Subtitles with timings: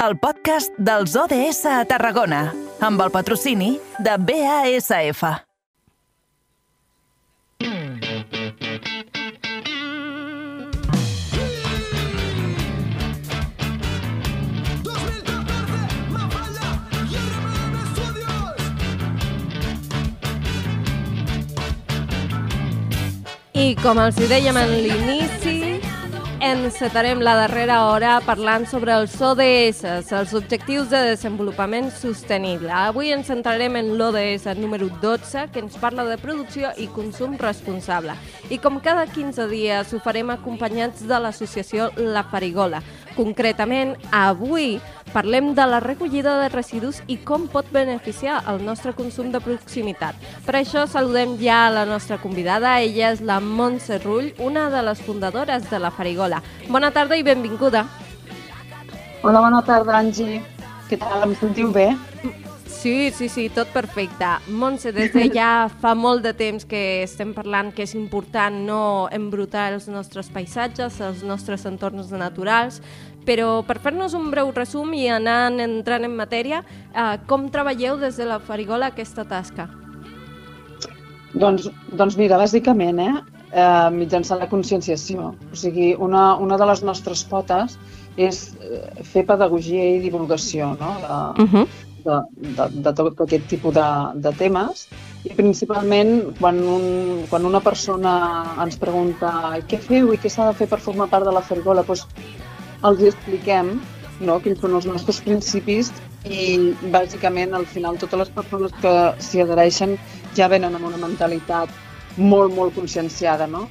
[0.00, 2.46] el podcast dels ODS a Tarragona,
[2.80, 5.24] amb el patrocini de BASF.
[23.60, 25.69] I com els hi dèiem en l'inici,
[26.40, 32.72] encetarem la darrera hora parlant sobre els ODS, els Objectius de Desenvolupament Sostenible.
[32.72, 38.16] Avui ens centrarem en l'ODS número 12, que ens parla de producció i consum responsable.
[38.48, 42.80] I com cada 15 dies ho farem acompanyats de l'associació La Farigola.
[43.20, 44.78] Concretament, avui
[45.12, 50.16] parlem de la recollida de residus i com pot beneficiar el nostre consum de proximitat.
[50.46, 52.78] Per això saludem ja a la nostra convidada.
[52.80, 56.40] Ella és la Montse Rull, una de les fundadores de la Farigola.
[56.70, 57.84] Bona tarda i benvinguda.
[59.20, 60.40] Hola, bona tarda, Angi.
[60.88, 61.28] Què tal?
[61.28, 61.90] Em sentiu bé?
[62.80, 64.24] Sí, sí, sí, tot perfecte.
[64.48, 68.80] Montse, des de ja fa molt de temps que estem parlant que és important no
[69.12, 72.80] embrutar els nostres paisatges, els nostres entorns naturals,
[73.26, 76.62] però per fer-nos un breu resum i anar entrant en matèria,
[76.94, 79.68] eh, com treballeu des de la Farigola aquesta tasca?
[81.34, 83.12] Doncs, doncs mira, bàsicament, eh,
[83.52, 85.34] eh, mitjançant la conscienciació.
[85.52, 87.78] O sigui, una, una de les nostres potes
[88.16, 90.96] és eh, fer pedagogia i divulgació no?
[91.04, 91.66] de, uh -huh.
[92.04, 92.16] de,
[92.56, 94.88] de, de tot aquest tipus de, de temes
[95.24, 98.12] i principalment quan, un, quan una persona
[98.62, 101.82] ens pregunta què feu i què s'ha de fer per formar part de la Farigola,
[101.82, 102.06] doncs
[102.88, 103.74] els expliquem
[104.20, 105.90] no, quins són els nostres principis
[106.28, 108.92] i bàsicament al final totes les persones que
[109.24, 109.96] s'hi adhereixen
[110.36, 111.72] ja venen amb una mentalitat
[112.16, 113.66] molt, molt conscienciada, no?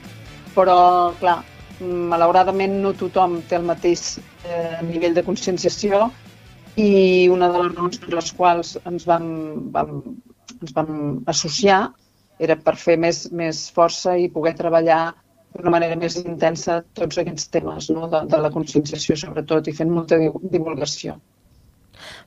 [0.55, 0.79] Però,
[1.19, 1.37] clar,
[1.81, 6.09] malauradament no tothom té el mateix eh, nivell de conscienciació
[6.79, 9.29] i una de les raons per les quals ens vam,
[9.75, 10.01] vam,
[10.59, 10.91] ens vam
[11.29, 11.81] associar
[12.39, 15.13] era per fer més, més força i poder treballar
[15.55, 18.07] d'una manera més intensa tots aquests temes no?
[18.11, 21.17] de, de la conscienciació sobretot i fent molta divulgació.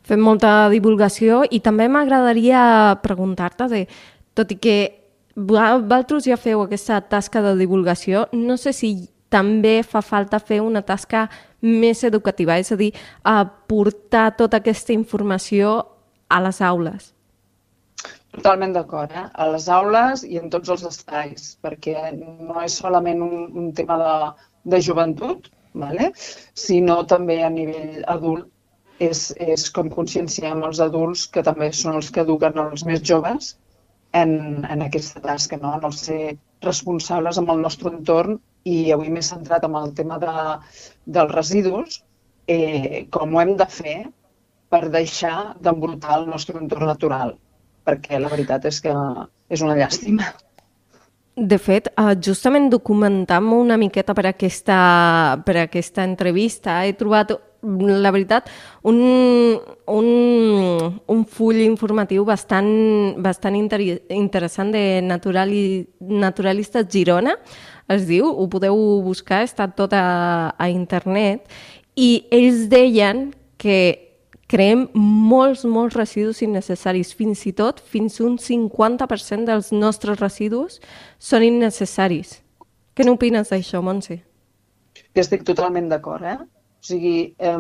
[0.05, 2.63] Fem molta divulgació i també m'agradaria
[3.05, 3.87] preguntar-te, de,
[4.35, 4.77] tot i que
[5.37, 8.93] vosaltres ja feu aquesta tasca de divulgació, no sé si
[9.33, 11.29] també fa falta fer una tasca
[11.63, 12.91] més educativa, és a dir,
[13.71, 15.79] portar tota aquesta informació
[16.29, 17.13] a les aules.
[18.35, 19.27] Totalment d'acord, eh?
[19.43, 23.99] a les aules i en tots els espais, perquè no és solament un, un tema
[24.03, 24.15] de,
[24.75, 25.51] de joventut,
[25.83, 26.07] vale?
[26.63, 28.49] sinó també a nivell adult.
[29.03, 33.03] És, és com conscienciar amb els adults, que també són els que eduquen els més
[33.11, 33.51] joves,
[34.23, 34.33] en,
[34.71, 35.75] en aquesta tasca, no?
[35.77, 40.21] en el ser responsables amb el nostre entorn i avui m'he centrat en el tema
[40.23, 40.35] de,
[41.19, 42.03] dels residus,
[42.47, 43.97] eh, com ho hem de fer
[44.73, 47.35] per deixar d'embrutar el nostre entorn natural
[47.85, 48.95] perquè la veritat és que
[49.53, 50.33] és una llàstima.
[51.35, 57.33] De fet, eh, justament documentant-me una miqueta per aquesta, per aquesta entrevista, he trobat,
[57.63, 58.51] la veritat,
[58.83, 58.99] un,
[59.87, 60.09] un,
[61.09, 67.39] un full informatiu bastant, bastant inter interessant de Naturali, Naturalistes Girona,
[67.89, 71.49] es diu, ho podeu buscar, està tot a, a internet,
[71.97, 74.12] i ells deien que
[74.53, 77.15] creem molts, molts residus innecessaris.
[77.17, 80.81] Fins i tot, fins un 50% dels nostres residus
[81.19, 82.41] són innecessaris.
[82.93, 84.19] Què n'opines d'això, Montse?
[85.17, 86.37] Jo estic totalment d'acord, eh?
[86.43, 87.57] O sigui, eh,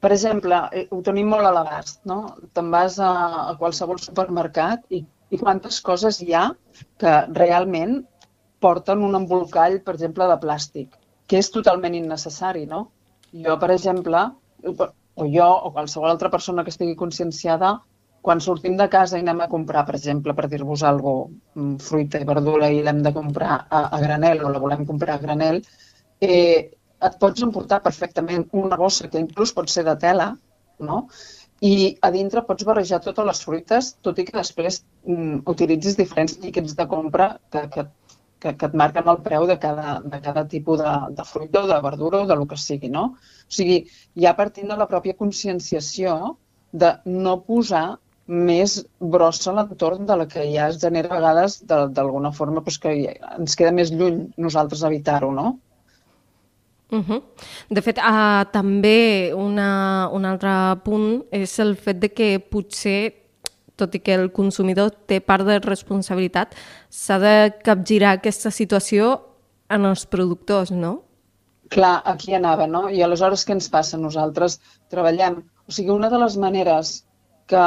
[0.00, 2.20] per exemple, eh, ho tenim molt a l'abast, no?
[2.56, 3.12] Te'n vas a,
[3.50, 6.46] a qualsevol supermercat i, i quantes coses hi ha
[7.02, 8.00] que realment
[8.64, 10.96] porten un embolcall, per exemple, de plàstic,
[11.28, 12.86] que és totalment innecessari, no?
[13.44, 14.22] Jo, per exemple,
[14.64, 17.78] o jo o qualsevol altra persona que estigui conscienciada,
[18.22, 21.14] quan sortim de casa i anem a comprar, per exemple, per dir-vos cosa,
[21.54, 25.16] mm, fruita i verdura i l'hem de comprar a, a granel o la volem comprar
[25.16, 25.62] a granel,
[26.20, 26.70] eh,
[27.08, 30.32] et pots emportar perfectament una bossa que inclús pot ser de tela,
[30.78, 31.06] no?
[31.60, 36.36] i a dintre pots barrejar totes les fruites, tot i que després mm, utilitzis diferents
[36.42, 37.86] líquids de compra que, que
[38.40, 41.70] que, que et marquen el preu de cada, de cada tipus de, de fruita o
[41.70, 43.04] de verdura o de lo que sigui, no?
[43.48, 43.80] O sigui,
[44.16, 46.36] ja partint de la pròpia conscienciació
[46.72, 47.86] de no posar
[48.28, 52.76] més brossa a l'entorn de la que ja es genera a vegades d'alguna forma doncs
[52.82, 55.58] que ens queda més lluny nosaltres evitar-ho, no?
[56.90, 57.22] Uh -huh.
[57.68, 63.27] De fet, uh, també una, un altre punt és el fet de que potser
[63.78, 66.56] tot i que el consumidor té part de responsabilitat,
[66.90, 67.34] s'ha de
[67.64, 69.14] capgirar aquesta situació
[69.70, 70.98] en els productors, no?
[71.68, 72.88] clar, aquí anava, no?
[72.88, 74.00] I aleshores què ens passa?
[74.00, 74.58] Nosaltres
[74.92, 75.42] treballem...
[75.68, 76.92] O sigui, una de les maneres
[77.50, 77.64] que,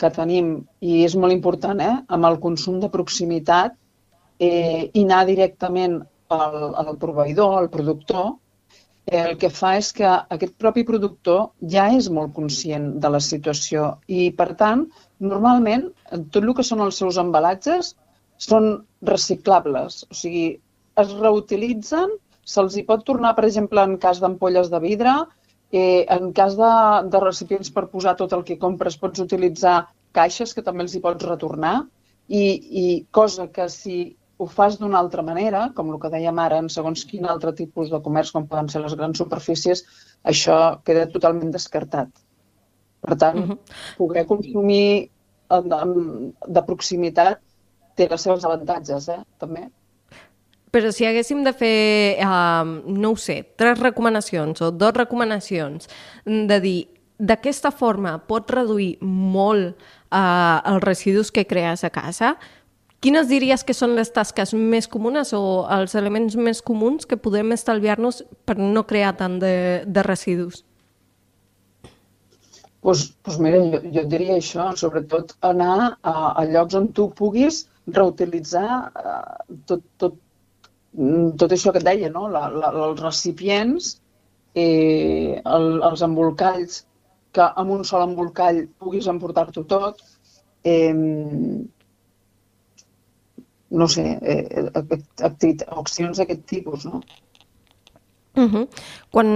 [0.00, 3.74] que tenim, i és molt important, eh, amb el consum de proximitat
[4.40, 5.98] eh, i anar directament
[6.32, 8.30] al, al proveïdor, al productor,
[9.08, 13.94] el que fa és que aquest propi productor ja és molt conscient de la situació
[14.06, 14.84] i, per tant,
[15.18, 17.94] normalment, tot el que són els seus embalatges
[18.38, 18.68] són
[19.08, 20.46] reciclables, o sigui,
[21.00, 22.12] es reutilitzen,
[22.44, 25.14] se'ls hi pot tornar, per exemple, en cas d'ampolles de vidre,
[25.72, 26.72] eh, en cas de,
[27.12, 31.02] de recipients per posar tot el que compres, pots utilitzar caixes que també els hi
[31.04, 31.76] pots retornar,
[32.28, 32.44] i,
[32.84, 33.98] i cosa que si
[34.38, 37.90] ho fas d'una altra manera, com el que dèiem ara, en segons quin altre tipus
[37.90, 39.84] de comerç, com poden ser les grans superfícies,
[40.32, 42.12] això queda totalment descartat.
[43.02, 43.58] Per tant, uh -huh.
[43.98, 45.10] poder consumir
[45.48, 47.40] de, proximitat
[47.96, 49.68] té els seus avantatges, eh, també.
[50.70, 55.88] Però si haguéssim de fer, uh, no ho sé, tres recomanacions o dos recomanacions,
[56.24, 56.88] de dir,
[57.18, 62.36] d'aquesta forma pots reduir molt uh, els residus que crees a casa,
[62.98, 67.54] Quines diries que són les tasques més comunes o els elements més comuns que podem
[67.54, 69.52] estalviar-nos per no crear tant de,
[69.86, 70.64] de residus?
[72.82, 77.64] Pues, pues mira, jo, jo diria això, sobretot anar a, a llocs on tu puguis
[77.94, 80.18] reutilitzar uh, tot, tot,
[81.38, 82.26] tot això que et deia, no?
[82.34, 83.94] la, la, els recipients,
[84.58, 86.84] eh, el, els embolcalls,
[87.34, 90.02] que amb un sol embolcall puguis emportar-t'ho tot,
[90.66, 90.94] eh,
[93.70, 94.70] no sé, eh,
[95.68, 97.02] accions d'aquest tipus, no?
[98.38, 98.68] Uh -huh.
[99.10, 99.28] quan,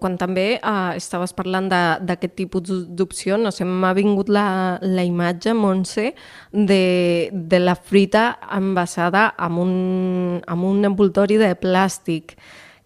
[0.00, 5.52] quan també uh, estaves parlant d'aquest tipus d'opció, no sé, m'ha vingut la, la imatge,
[5.52, 6.14] Montse,
[6.52, 12.36] de, de la frita envasada amb un, amb un envoltori de plàstic.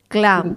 [0.09, 0.57] Clar, mm.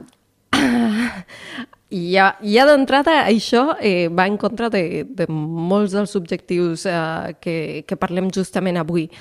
[2.16, 7.84] ja, ja d'entrada això eh, va en contra de, de molts dels objectius eh, que,
[7.88, 9.12] que parlem justament avui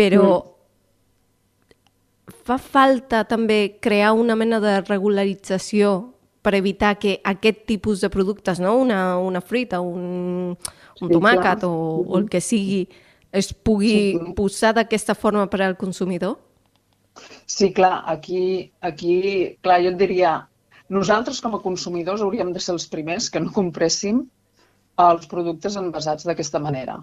[0.00, 2.32] però mm.
[2.46, 8.60] fa falta també crear una mena de regularització per evitar que aquest tipus de productes,
[8.64, 8.76] no?
[8.80, 11.72] una, una fruita, un, un sí, tomàquet o,
[12.06, 12.86] o el que sigui,
[13.30, 16.38] es pugui sí, posar d'aquesta forma per al consumidor?
[17.44, 20.38] Sí, clar, aquí, aquí clar, jo et diria,
[20.88, 24.24] nosaltres com a consumidors hauríem de ser els primers que no compréssim
[25.00, 27.02] els productes envasats d'aquesta manera.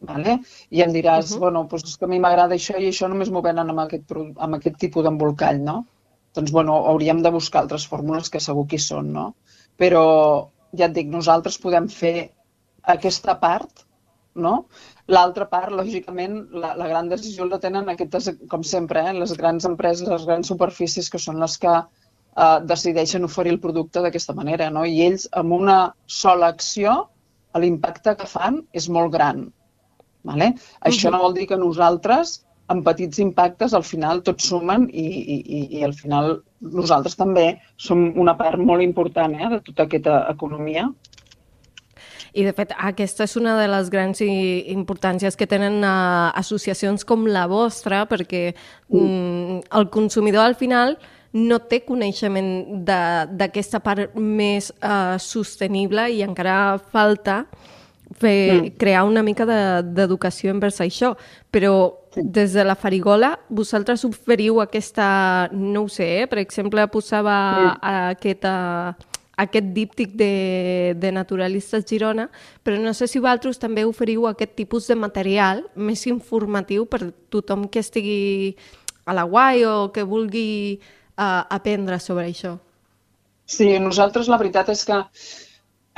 [0.00, 0.38] Vale?
[0.70, 1.40] I em diràs, uh -huh.
[1.40, 4.12] bueno, doncs és que a mi m'agrada això i això només m'ho venen amb aquest,
[4.36, 5.86] amb aquest tipus d'embolcall, no?
[6.34, 9.34] Doncs, bueno, hauríem de buscar altres fórmules que segur que hi són, no?
[9.76, 10.04] Però,
[10.72, 12.32] ja et dic, nosaltres podem fer
[12.94, 13.84] aquesta part,
[14.34, 14.66] no?
[15.12, 19.68] L'altra part, lògicament, la, la gran decisió la tenen aquestes, com sempre, eh, les grans
[19.68, 24.70] empreses, les grans superfícies, que són les que eh, decideixen oferir el producte d'aquesta manera,
[24.70, 24.84] no?
[24.88, 26.96] I ells, amb una sola acció,
[27.60, 29.50] l'impacte que fan és molt gran.
[30.22, 30.46] Vale?
[30.46, 30.88] Uh -huh.
[30.88, 35.78] Això no vol dir que nosaltres, amb petits impactes, al final tots sumen i, i,
[35.78, 40.92] i al final nosaltres també som una part molt important eh, de tota aquesta economia.
[42.32, 47.26] I, de fet, aquesta és una de les grans importàncies que tenen uh, associacions com
[47.28, 48.54] la vostra, perquè
[48.88, 50.96] mm, el consumidor, al final,
[51.32, 57.42] no té coneixement d'aquesta part més uh, sostenible i encara falta
[58.18, 58.74] fer, mm.
[58.78, 61.14] crear una mica d'educació de, envers això,
[61.50, 61.74] però
[62.14, 62.22] sí.
[62.24, 66.28] des de la farigola vosaltres oferiu aquesta, no ho sé, eh?
[66.30, 67.68] per exemple, posava sí.
[67.92, 68.46] aquest,
[69.44, 72.28] aquest díptic de, de naturalistes Girona,
[72.62, 77.68] però no sé si vosaltres també oferiu aquest tipus de material més informatiu per tothom
[77.68, 78.56] que estigui
[79.04, 80.78] a la guai o que vulgui
[81.16, 82.58] uh, aprendre sobre això.
[83.52, 85.00] Sí, nosaltres la veritat és que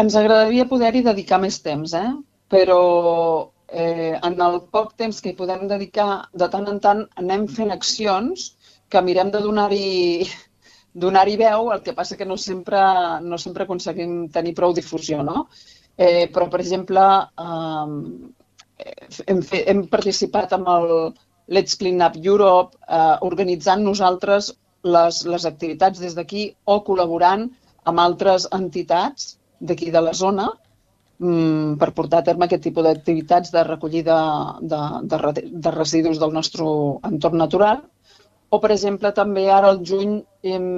[0.03, 2.09] ens agradaria poder-hi dedicar més temps, eh?
[2.55, 2.81] però
[3.69, 7.73] eh, en el poc temps que hi podem dedicar, de tant en tant anem fent
[7.75, 8.51] accions
[8.91, 10.27] que mirem de donar-hi
[11.05, 12.81] donar-hi veu, el que passa que no sempre,
[13.23, 15.49] no sempre aconseguim tenir prou difusió, no?
[15.97, 17.05] Eh, però, per exemple,
[17.45, 18.93] eh,
[19.27, 20.91] hem, fe, hem participat amb el
[21.55, 24.53] Let's Clean Up Europe, eh, organitzant nosaltres
[24.85, 27.49] les, les activitats des d'aquí o col·laborant
[27.91, 29.35] amb altres entitats
[29.71, 30.49] d'aquí de la zona
[31.19, 34.19] mm, per portar a terme aquest tipus d'activitats de recollida
[34.61, 34.81] de,
[35.11, 35.21] de,
[35.67, 36.67] de residus del nostre
[37.11, 37.85] entorn natural.
[38.51, 40.19] O, per exemple, també ara al juny
[40.57, 40.69] em,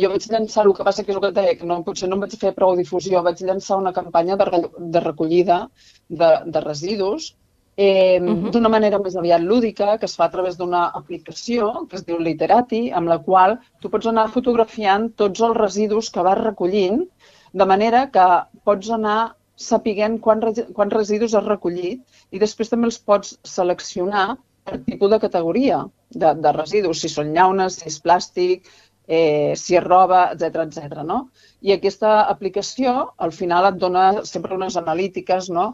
[0.00, 2.18] jo vaig llançar, el que passa que és el que deia, que no, potser no
[2.18, 4.64] em vaig fer prou difusió, vaig llançar una campanya de,
[4.96, 5.62] de recollida
[6.08, 7.32] de, de residus
[7.76, 8.50] eh, uh -huh.
[8.50, 12.18] d'una manera més aviat lúdica, que es fa a través d'una aplicació que es diu
[12.18, 17.08] Literati, amb la qual tu pots anar fotografiant tots els residus que vas recollint,
[17.52, 18.26] de manera que
[18.64, 19.18] pots anar
[19.62, 22.00] sapiguent quants residus has recollit
[22.32, 24.26] i després també els pots seleccionar
[24.64, 28.68] per tipus de categoria de, de residus, si són llaunes, si és plàstic,
[29.06, 31.02] eh, si és roba, etc etc.
[31.06, 31.18] no?
[31.60, 35.72] I aquesta aplicació, al final, et dona sempre unes analítiques, no?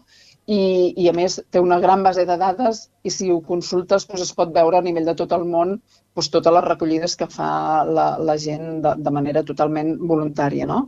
[0.48, 0.60] i,
[0.96, 4.34] i a més té una gran base de dades i si ho consultes doncs es
[4.36, 5.74] pot veure a nivell de tot el món
[6.16, 7.50] doncs totes les recollides que fa
[7.84, 10.66] la, la gent de, de manera totalment voluntària.
[10.70, 10.86] No?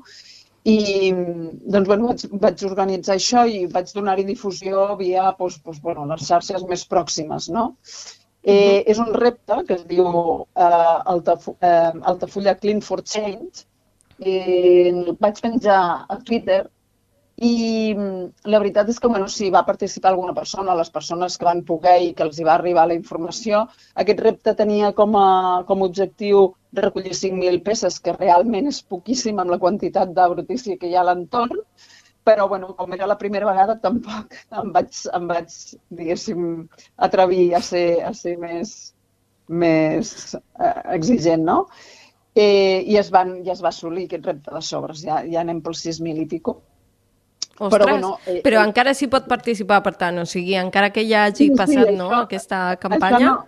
[0.68, 6.04] I doncs, bueno, vaig, vaig organitzar això i vaig donar-hi difusió via doncs, doncs, bueno,
[6.10, 7.48] les xarxes més pròximes.
[7.54, 7.70] No?
[8.42, 13.64] Eh, és un repte que es diu eh, Altaf eh, Altafulla Clean for Change.
[14.20, 16.62] Eh, vaig penjar a Twitter
[17.40, 17.94] i
[18.44, 21.96] la veritat és que, bueno, si va participar alguna persona, les persones que van poder
[22.04, 23.62] i que els hi va arribar la informació,
[24.02, 25.28] aquest repte tenia com a,
[25.68, 30.78] com a objectiu recollir 5.000 peces, que realment és poquíssim amb la quantitat de brutícia
[30.78, 31.62] que hi ha a l'entorn,
[32.24, 35.54] però bueno, com era la primera vegada tampoc em vaig, em vaig
[35.88, 36.42] diguéssim,
[37.08, 38.74] atrevir a ser, a ser més,
[39.48, 41.64] més eh, exigent, no?
[42.36, 45.62] Eh, i, es van, ja es va assolir aquest repte de sobres, ja, ja anem
[45.64, 46.60] pels 6.000 i pico.
[47.60, 50.92] Ostres, però, bueno, eh, però eh, encara s'hi pot participar, per tant, o sigui, encara
[50.94, 53.24] que ja hagi sí, passat sí, no, això, aquesta campanya...
[53.26, 53.38] No.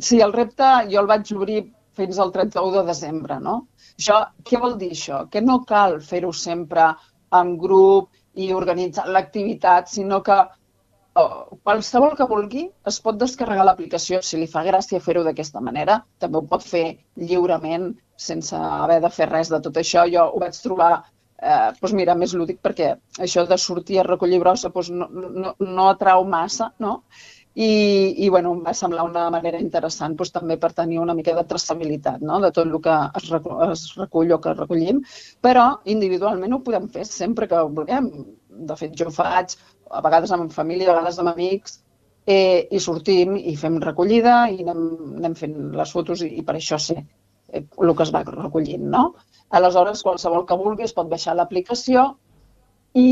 [0.00, 1.58] Sí, el repte jo el vaig obrir
[1.98, 3.56] fins al 31 de desembre, no?
[3.98, 5.24] Això, què vol dir això?
[5.32, 6.90] Que no cal fer-ho sempre
[7.40, 10.38] en grup i organitzar l'activitat, sinó que
[11.20, 16.00] oh, qualsevol que vulgui es pot descarregar l'aplicació si li fa gràcia fer-ho d'aquesta manera.
[16.22, 16.84] També ho pot fer
[17.16, 20.06] lliurement, sense haver de fer res de tot això.
[20.10, 20.92] Jo ho vaig trobar
[21.40, 22.94] eh, doncs mira, més lúdic perquè
[23.26, 27.00] això de sortir a recollir brossa doncs no, no, no atrau massa, no?
[27.54, 27.68] I,
[28.24, 31.42] i bueno, em va semblar una manera interessant doncs, també per tenir una mica de
[31.50, 32.38] traçabilitat no?
[32.44, 35.00] de tot el que es, recull, es recull o que recollim,
[35.42, 38.10] però individualment ho podem fer sempre que vulguem.
[38.70, 39.56] De fet, jo ho faig
[39.90, 41.80] a vegades amb família, a vegades amb amics,
[42.26, 44.86] eh, i sortim i fem recollida i anem,
[45.18, 48.86] anem fent les fotos i, i per això sé eh, el que es va recollint,
[48.94, 49.04] no?
[49.58, 52.06] Aleshores, qualsevol que vulgui es pot baixar l'aplicació
[52.94, 53.08] i,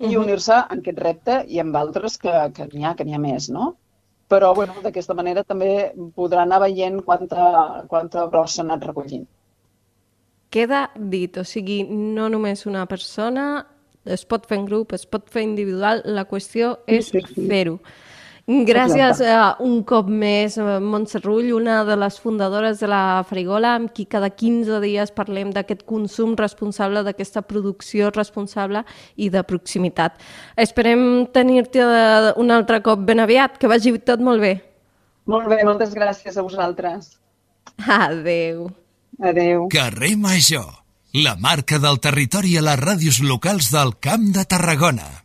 [0.00, 3.22] i unir-se en aquest repte i amb altres que, que n'hi ha, que n'hi ha
[3.22, 3.74] més, no?
[4.32, 9.26] Però, bueno, d'aquesta manera també podrà anar veient quanta, quanta brossa s'ha anat recollint.
[10.52, 13.66] Queda dit, o sigui, no només una persona,
[14.04, 17.46] es pot fer en grup, es pot fer individual, la qüestió és sí, sí.
[17.48, 17.78] fer-ho.
[18.50, 23.76] Gràcies uh, un cop més, uh, Montse Rull, una de les fundadores de la Frigola,
[23.78, 28.82] amb qui cada 15 dies parlem d'aquest consum responsable, d'aquesta producció responsable
[29.14, 30.18] i de proximitat.
[30.58, 33.60] Esperem tenir-te uh, un altre cop ben aviat.
[33.62, 34.56] Que vagi tot molt bé.
[35.30, 37.14] Molt bé, moltes gràcies a vosaltres.
[37.86, 38.72] Adeu.
[39.22, 39.68] Adeu.
[39.70, 40.66] Carrer Major,
[41.14, 45.21] la marca del territori a les ràdios locals del Camp de Tarragona.